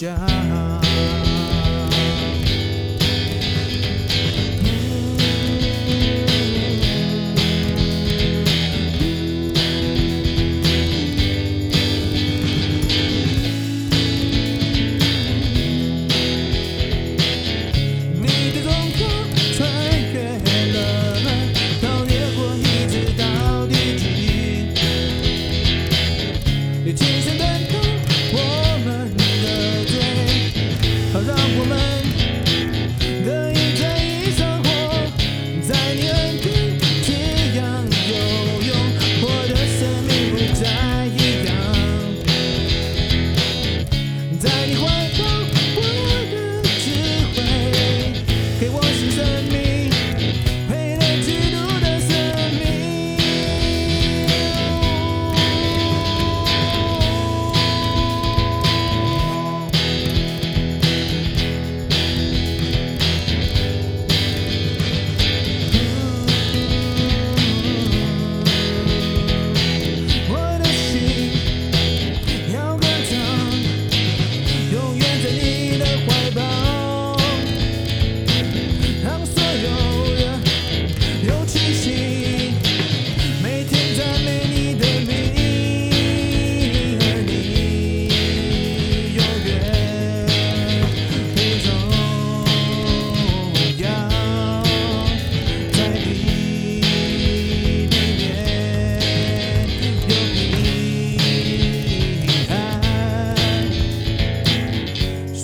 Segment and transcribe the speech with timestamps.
[0.00, 0.69] job.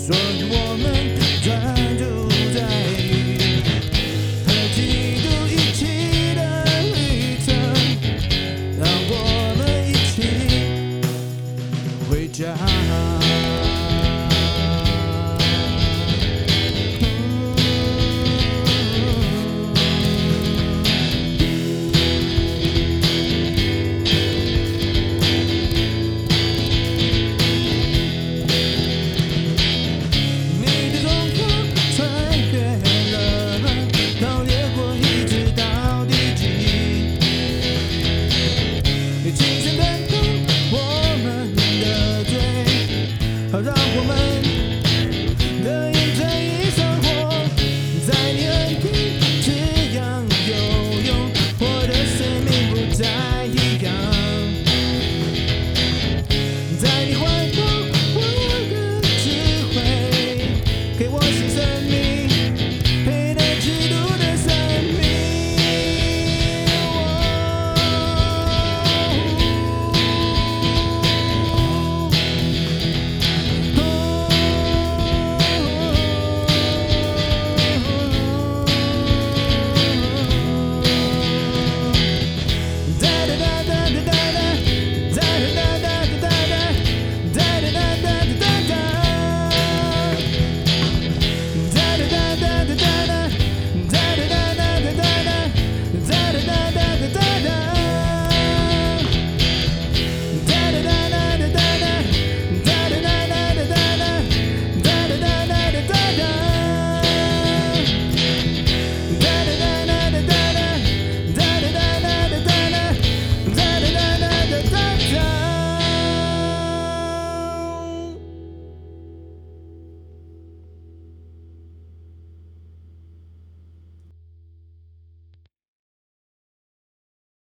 [0.07, 0.96] Turned you